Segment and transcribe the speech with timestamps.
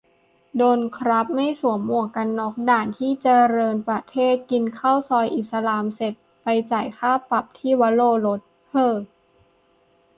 [0.57, 7.45] โดนครับ ไม่สวมหมวกกันน็อก ด่านที่เจริญประเทศ กินข้าวซอยอิสลามเสร็จ ไปจ่ายค่าปรับ
[7.79, 8.39] วโรรส
[8.71, 8.95] เฮ่อ